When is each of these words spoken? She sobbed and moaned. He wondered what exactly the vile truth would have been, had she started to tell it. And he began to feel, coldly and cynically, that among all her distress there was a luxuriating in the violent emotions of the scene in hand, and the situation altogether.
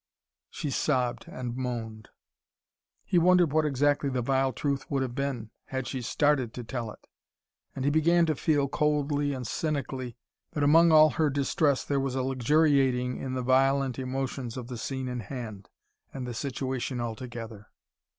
She 0.49 0.71
sobbed 0.71 1.27
and 1.27 1.55
moaned. 1.55 2.09
He 3.05 3.19
wondered 3.19 3.53
what 3.53 3.67
exactly 3.67 4.09
the 4.09 4.23
vile 4.23 4.51
truth 4.51 4.89
would 4.89 5.03
have 5.03 5.13
been, 5.13 5.51
had 5.65 5.85
she 5.85 6.01
started 6.01 6.55
to 6.55 6.63
tell 6.63 6.89
it. 6.89 7.05
And 7.75 7.85
he 7.85 7.91
began 7.91 8.25
to 8.25 8.33
feel, 8.33 8.67
coldly 8.67 9.31
and 9.31 9.45
cynically, 9.45 10.17
that 10.53 10.63
among 10.63 10.91
all 10.91 11.11
her 11.11 11.29
distress 11.29 11.83
there 11.85 11.99
was 11.99 12.15
a 12.15 12.23
luxuriating 12.23 13.17
in 13.17 13.35
the 13.35 13.43
violent 13.43 13.99
emotions 13.99 14.57
of 14.57 14.69
the 14.69 14.77
scene 14.79 15.07
in 15.07 15.19
hand, 15.19 15.69
and 16.11 16.25
the 16.25 16.33
situation 16.33 16.99
altogether. 16.99 17.67